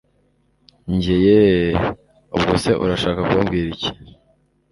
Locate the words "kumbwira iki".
3.29-3.91